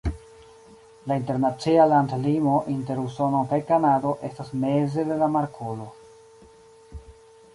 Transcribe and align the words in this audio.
La 1.09 1.17
internacia 1.21 1.83
landlimo 1.89 2.55
inter 2.75 3.03
Usono 3.03 3.41
kaj 3.53 3.59
Kanado 3.67 4.13
estas 4.31 4.51
meze 4.63 5.07
de 5.13 5.19
la 5.23 5.31
markolo. 5.35 5.89